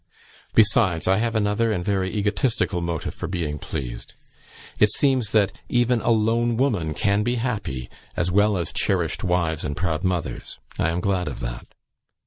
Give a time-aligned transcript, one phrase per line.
[0.55, 4.15] Besides, I have another and very egotistical motive for being pleased;
[4.79, 9.63] it seems that even 'a lone woman' can be happy, as well as cherished wives
[9.63, 10.57] and proud mothers.
[10.79, 11.67] I am glad of that.